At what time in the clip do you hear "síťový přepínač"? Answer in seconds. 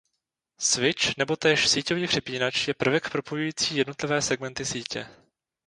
1.69-2.67